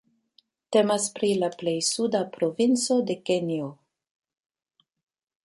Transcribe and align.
Temas 0.75 1.03
pri 1.19 1.29
la 1.43 1.49
plej 1.63 1.75
suda 1.89 2.23
provinco 2.39 2.99
de 3.11 3.19
Kenjo. 3.31 3.69